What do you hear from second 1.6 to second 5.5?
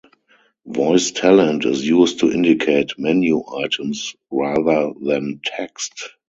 is used to indicate menu items rather than